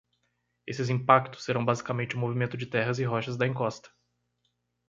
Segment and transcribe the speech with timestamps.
[0.65, 3.87] Esses impactos serão basicamente o movimento de terras e rochas da encosta.